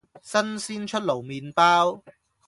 [0.23, 2.03] 新鮮出爐麵包